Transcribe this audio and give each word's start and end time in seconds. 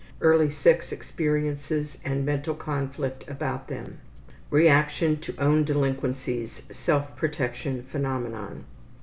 Early 0.19 0.49
sex 0.49 0.91
experiences 0.91 1.99
and 2.03 2.25
mental 2.25 2.55
conflict 2.55 3.23
about 3.27 3.67
them. 3.67 3.99
Reaction 4.49 5.17
to 5.17 5.35
own 5.37 5.63
delinquencies, 5.63 6.63
self 6.71 7.15
protection 7.15 7.83
phenomenon. 7.83 8.65